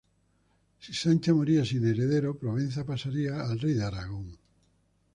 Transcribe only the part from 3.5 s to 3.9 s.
rey de